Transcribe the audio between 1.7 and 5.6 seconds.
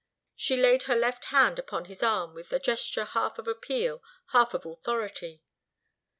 his arm with a gesture half of appeal, half of authority.